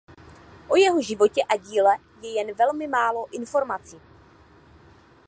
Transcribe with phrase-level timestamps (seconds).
[0.67, 4.01] O jeho životě a díle je jen velmi málo informaci.